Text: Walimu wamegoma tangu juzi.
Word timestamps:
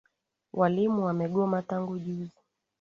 Walimu 0.53 1.03
wamegoma 1.05 1.61
tangu 1.61 1.99
juzi. 1.99 2.39